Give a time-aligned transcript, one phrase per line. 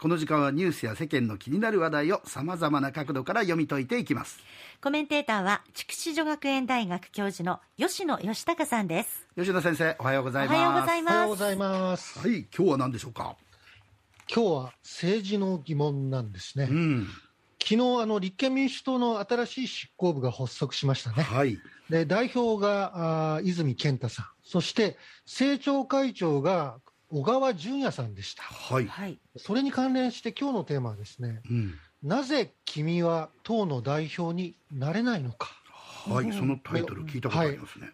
[0.00, 4.38] この時間はニュースや世間の気になる話題をさまざまな角度から読み解いていきます。
[4.80, 9.28] コメンテーターは筑紫女学園大学教授の吉野義孝さんです。
[9.36, 10.56] 吉野先生おはようございます。
[10.56, 11.12] おはようございます。
[11.12, 12.18] おはようございます。
[12.18, 13.36] はい今日は何でしょうか？
[14.34, 16.68] 今日は政治の疑問なんですね。
[16.70, 17.06] うん。
[17.62, 21.22] 昨日あの立憲民主党の新しい執行部が発足しましたね。
[21.24, 21.58] はい。
[21.90, 24.96] で代表があー泉健太さん、そして
[25.26, 26.78] 政調会長が
[27.10, 28.42] 小川淳也さんでした。
[28.42, 29.18] はい、はい。
[29.36, 31.74] それに関連して今日のテーマはですね、うん。
[32.02, 35.50] なぜ君は党の代表になれないのか。
[36.08, 37.90] はい、そのタイトル聞いたことありますね、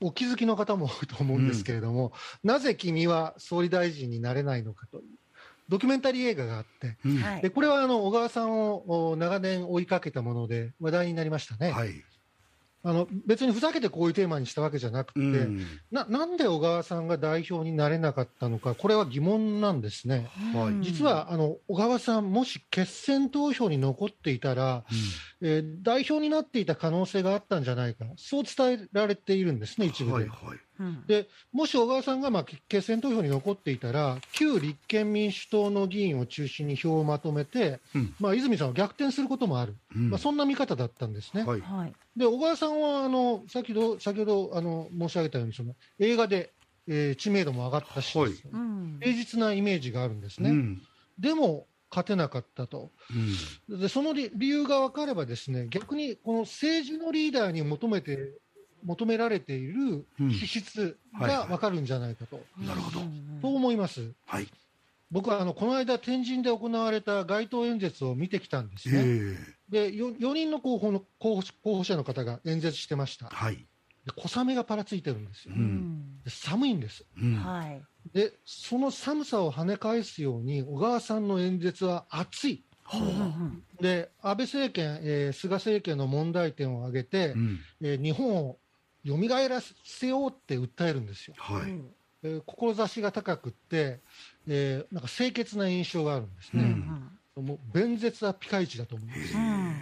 [0.00, 2.12] お気づきの方も多いと思うんですけれども、
[2.44, 5.04] なぜ君は総理大臣になれないのかという
[5.68, 7.16] ドキュメンタリー映画があって、うん。
[7.16, 7.42] はい。
[7.42, 12.04] でこれはあの小川さんをお長年追いかけたもので話題になりましたね、はい、
[12.82, 15.66] あの別にふざけてこういうテーマにしたわけじゃなくて、うん。
[15.90, 20.30] ななんで小川さんが代表になれなかったのか、これは疑問なんですね。
[20.54, 20.66] はい。
[20.68, 24.84] うん実はあの小川さん、もし決選投票に残っていたら、
[25.42, 30.14] えー代表になっていた可能性があったんじゃないか、そう伝えられているんですね、一部で。
[30.14, 30.58] はいはい。
[30.80, 31.06] うん。
[31.06, 38.14] でもし小川さんがまあけ決選投票に残っていたら、旧立憲民主党の議員を中心に票をまとめて、うん。
[38.20, 40.10] まあ、泉さんを逆転することもある、うん。
[40.10, 41.44] まあ、そんな見方だったんですね。
[41.44, 41.60] はい。
[41.60, 41.92] はい。
[42.16, 46.52] で小川さんはあの先ほど先ほどあの申し上げたように、その映画で、
[46.86, 48.32] えー知名度も上がったし、はい。
[48.52, 48.98] うん。
[49.00, 50.50] 誠実なイメージがあるんですね。
[50.50, 50.82] うん。
[51.18, 52.90] でも勝てなかったと。
[53.68, 58.32] うんでその理理由が分かればですね逆にこの政治のリーダーに求めて
[58.84, 64.12] 求められているうん資質はいはいが分かるんじゃないかと、なるほどうんと思います。
[64.26, 64.48] はい
[65.10, 69.02] 僕はあのこの間、天神で行われた街頭演説を見てきたんですえね。
[69.68, 73.26] えで 4, 4人の候補の候補候補者の方が演説してました。
[73.26, 73.66] はい
[74.06, 75.58] で小雨がぱらついてるんですよう。
[75.58, 77.04] んで寒いんです。
[77.20, 82.64] うんはいでその寒さを跳ね返すように小川さんの演説は熱い。
[83.80, 87.58] で安倍政権、えー菅政権の問題点を挙げて、うん。
[87.82, 88.58] えー日本を
[89.06, 89.16] 蘇
[89.48, 91.34] らせようって訴えるんですよ。
[91.38, 91.70] はい。
[91.70, 94.00] うんえー志が高くって、
[94.46, 96.64] えーなんか清潔な印象があるんですうね。
[96.64, 97.10] ん。
[97.36, 99.36] もう弁舌はピカイチだと思います。
[99.36, 99.74] うん。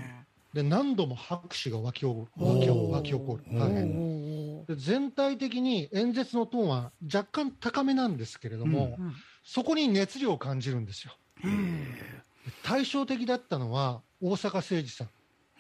[0.53, 2.45] で何度も拍手が湧き起こる。
[2.45, 3.73] 湧き起こる、はい。
[3.73, 4.28] おーおーで
[4.77, 9.15] 全体的に演説のトーンは若干高めなんですけれども、うん。
[9.43, 11.15] そこに熱量を感じるんですよ。
[11.45, 11.87] うん。
[12.63, 15.09] 対照的だったのは大阪誠二さん、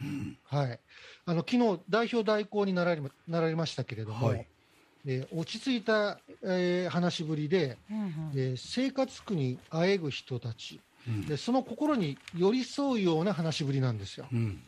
[0.02, 0.38] うん。
[0.44, 0.80] はい、
[1.26, 4.46] あの昨日代表代行になられまなられましたけれども、はい。
[5.06, 8.10] えー落ち着いた、えー話しぶりで、うんうん。
[8.34, 10.80] えー生活苦にあえぐ人たち。
[11.06, 11.26] うん。
[11.26, 14.26] で、その心に寄り添うような話しぶりなんですよ。
[14.32, 14.62] うん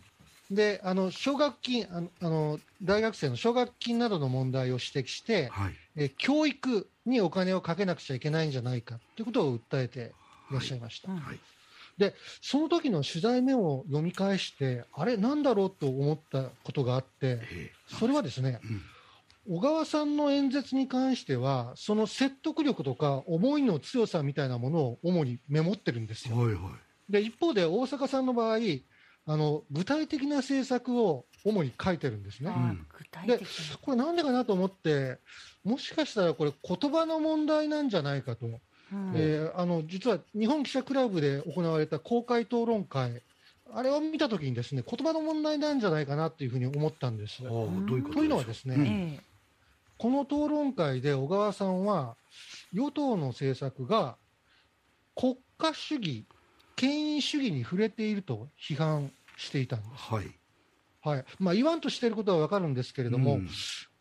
[0.50, 5.74] であの奨学金あのあの大学生の奨学金などの問題を指摘して、はい。
[5.96, 10.12] えー教育にお金をかけなくちゃいけないんじゃないかということを訴えて
[10.50, 11.10] いらっしゃいました。
[11.10, 11.38] うんはい。
[12.40, 17.72] その時の取材メモを読み返して、あれ、なんだろうと思ったことがあって、ええ。
[17.86, 18.60] それはですね、
[19.46, 19.56] うん。
[19.56, 26.38] 小川さんの演説に関しては、その説得力とか思いの強さみたいなものを主にメモってるんですよ。
[26.38, 27.12] はいはい。
[27.12, 28.58] で、一方で大阪さんの場合、
[29.30, 32.50] あの具体的な政策を主に書いてるんですね。
[32.52, 33.46] あ具体的に
[33.80, 35.18] これなんでかなと思って、
[35.62, 38.46] もしかしたらこれ言葉の問題なんじゃないかと。
[38.46, 38.60] うん
[39.14, 43.22] えーあの実は日本記者クラブで行われた公開討論会、
[43.72, 47.44] あれを見たときにですね言葉の問題なんじゃないかなというふうに思ったんです。
[47.44, 49.30] ういうことというのはですね、うんええ
[49.96, 52.16] この討論会で小川さんは、
[52.72, 54.16] 与党の政策が
[55.14, 56.24] 国家主義、
[56.74, 60.12] 権威主義に触れていると批判していたんです。
[60.12, 60.26] はい
[61.02, 63.48] はいまあ、言わんとしていることは分かるんですけれども、うん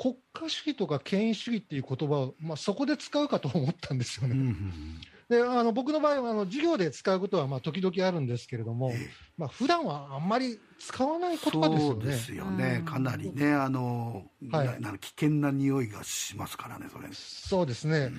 [0.02, 4.36] 国家主義とか権威主義っていう言葉を、まあ、そこで使うかと思ったんですよね。
[4.36, 11.94] うんうんであの僕の場合はあの授業で使うことはまあ時々あるんですけれども、ええまあ普段はあんまり使わない言葉ですよね。
[11.94, 17.10] そうですよね、うんかなりね、あの、はいな危険な匂いがしますからね、それ。
[17.12, 18.12] そうですね。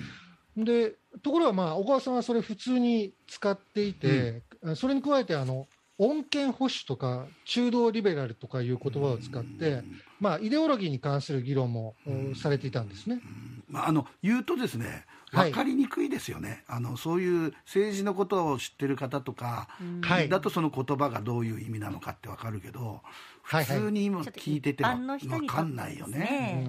[0.56, 4.42] でところがまあ小川さんはそれ普通に使っていて、
[4.76, 5.66] それに加えてあの
[6.00, 10.00] 穏健保守とか中道リベラルとかいう言葉を使って、うん。
[10.18, 12.34] まあイデオロギーに関する議論も、うん。
[12.34, 13.20] されていたんですね。
[13.68, 15.50] まあ、あの言うとですねはい。
[15.50, 20.00] 分かりにくいですよね、あのそういう政治のことを知ってる方とか、うん。
[20.00, 20.28] はい。
[20.28, 23.02] だとその言葉がどういう意味なのかって分かるけど
[23.42, 23.76] はいはい。
[23.78, 26.66] 普通に今聞いてて分にかんないよね。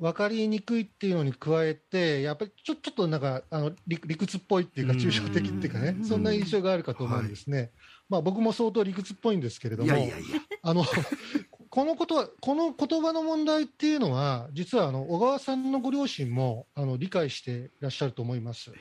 [0.00, 4.98] 分かりにくいっていうのに加えて、やっぱりちょちょっとなんかあの理理屈っぽいっていうか、うん。
[4.98, 6.04] 抽象的っていうかねう、ん。
[6.04, 7.70] そんな印象があるかと思うんですね。
[8.08, 10.84] まあ僕も相当理屈っぽいんですけれども、いやいやいや、あの
[11.70, 18.72] このことは、この言葉の問題っていうのは、実はあの小川さんのご両親もあの理解していらっしゃると思います。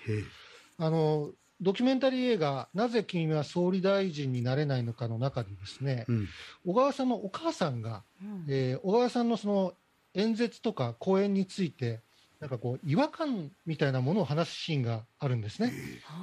[0.78, 1.32] あの
[1.62, 6.28] ドキュメンタリー映画、なぜ君は総理大臣になれないのかの中でですね、うん。
[6.66, 8.46] 小川さんのお母さんが、うん。
[8.50, 9.74] えー小川さんのその
[10.14, 12.02] 演説とか講演について、
[12.40, 15.72] なんかこう、違和感みたいなものを話すシーンがあるんですね。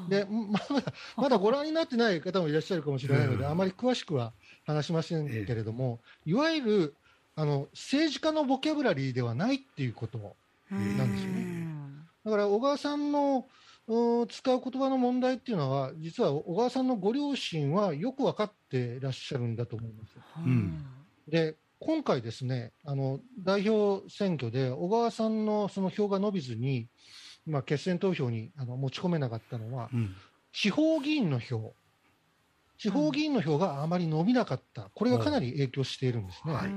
[0.09, 4.33] で、まだ、まだご覧になってない方もいらっしゃるかもしれないので、うんあまり詳しくは
[4.67, 6.95] 話しませんけれども、いわゆる、
[7.37, 10.37] あの、政治家のボキャブラリーではないっていうこと。
[10.71, 11.31] なんですよ
[12.25, 13.49] だから小川さんの
[13.89, 20.17] うん使う言葉の問題っていうのは、実は小川さんのご両親はよく分かってらっしゃるんだと思います。
[20.49, 20.85] ん
[21.27, 26.89] で、今回ですね、あの代表選挙で小川さんのその票が伸びずに、
[27.47, 30.15] まあ、決選投票にあの持ち込めなかったのは、うん。
[30.53, 31.75] 地方議員の票、
[32.77, 36.53] 地方議員の票があまり伸びなかった、これがかなり影響しているんですね。
[36.53, 36.71] はい。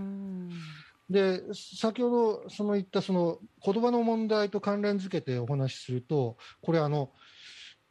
[1.09, 7.11] で先ほどその言ったその言葉の問題と関連づけてお話しすると、これあの、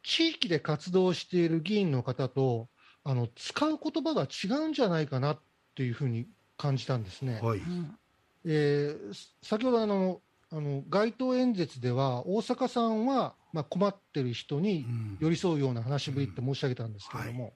[0.01, 2.69] 地域で活動している議員の方と
[3.03, 5.39] あの使う言葉が違うんじゃないかなっ
[5.75, 6.27] ていうふうに
[6.57, 7.39] 感じたんですね。
[7.41, 7.61] はい。
[8.45, 10.21] えー先ほどあの
[10.51, 15.17] あの街頭演説では、大阪さんは、まあ、困ってる人にうん。
[15.19, 17.53] 寄り添うような話しぶりって申し上げたんですけれども、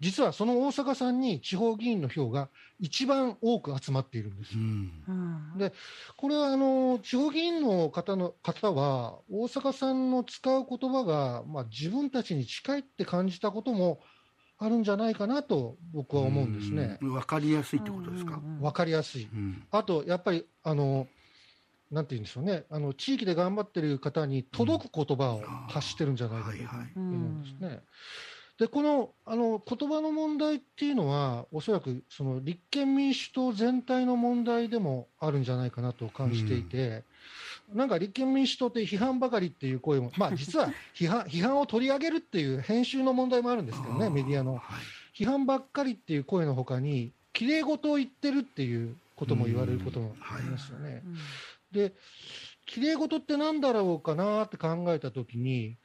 [0.00, 2.48] 実はその大阪さんに地方議員の票が
[2.80, 4.54] 一番多く集まっているんです。
[4.56, 4.58] う。
[4.58, 5.04] ん。
[5.58, 5.72] で
[6.16, 14.00] これはあの地方議員の方の方は、大阪さんの使う言葉が、まあ、自分たちに近いって感じたことも
[14.58, 16.98] あるんじゃないかなと僕は思うんですね。
[17.00, 17.14] うん。
[17.14, 18.40] わかりやすいってことですか？
[18.60, 19.24] わかりやすい。
[19.32, 19.66] うん。
[19.70, 21.06] あと、やっぱり、あの、
[21.90, 26.92] なんて言うんでしょうね、あの地域で頑張ってる方に届く言葉を発してるんじゃないかとはいはい。
[26.96, 27.42] 思うん
[28.58, 37.02] でこのあの言葉の問題っていうのは、おそらくその立憲民主党全体の問題でもあるんじゃないかなと感じていて、
[37.72, 44.54] なんか立憲民主党って批判ばかりっていう声も、まあ、実は 批判批判を取り上げるっていう編集の問題もあるんですけどね、メディアの。
[44.54, 44.60] はい
[45.14, 51.02] 批判ばっかりっていう声のほかに、きれい事を言ってるっていうことも言われることもありますよね。
[51.70, 51.92] で、
[52.66, 55.76] きれい事ってなんだろうかなって考えたときに、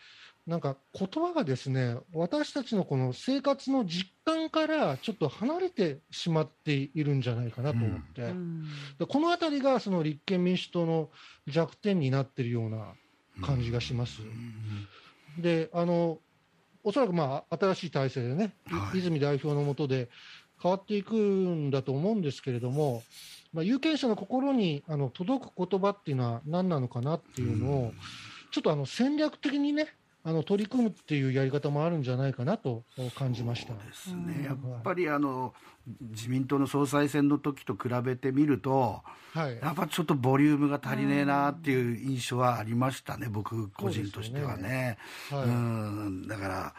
[0.50, 8.34] なんか言葉がですね、私たちのこの生活の実感からちょっと離れてしまっているんじゃないかなと思って、
[8.98, 11.10] でこのあたりがその立憲民主党の
[11.46, 12.94] 弱点になっているような
[13.46, 14.24] 感じがします。
[15.38, 16.18] で、あの、
[16.84, 18.98] おそらくまあ新しい体制でね、いはい。
[18.98, 20.10] 泉代表の下で
[20.60, 23.04] 変わっていくんだと思うんですけれども、
[23.54, 27.94] まあ、有権者の心にあの届く言葉っていうのは何なのかなっていうのを、
[28.52, 29.94] ちょっとあの戦略的にね、
[30.24, 32.84] あの取り組むっていうやり方もあるんじゃないかなと
[33.16, 33.74] 感じました。
[33.74, 35.54] そうですね、やっぱりあの
[36.12, 39.02] 自民党の総裁選の時と比べてみると、
[39.34, 39.58] はい。
[39.58, 44.98] やっぱちょっとボリュームが足りねえなっていう印象はありましたね、僕個人としてはね。
[45.30, 46.74] はいうんだから、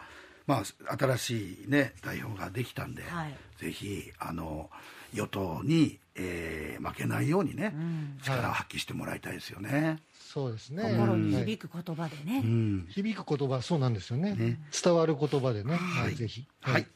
[0.47, 4.71] まあ、新しい、ね、代表ができたんで、はいぜひあの
[5.13, 9.99] 与党に、えー負けないようにね、ん力を発揮してもらいたいですよね。
[10.19, 10.83] そうですね。
[10.83, 12.39] 心にはい響く言葉でうね。
[12.39, 14.33] ん響く言葉、そうなんですよね。
[14.35, 16.45] ね伝わる言葉でね、はい、ぜひ。
[16.61, 16.87] はい、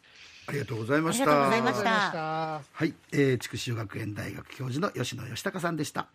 [0.48, 1.50] ありがとうございました。
[1.50, 2.62] ありがとうございました。
[2.72, 6.04] はい、えー、筑紫女学園大学教授の吉野義孝さんでした。